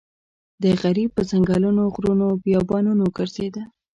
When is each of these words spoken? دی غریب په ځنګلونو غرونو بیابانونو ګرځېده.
دی 0.61 0.71
غریب 0.81 1.09
په 1.17 1.21
ځنګلونو 1.31 1.81
غرونو 1.95 2.27
بیابانونو 2.43 3.05
ګرځېده. 3.17 3.63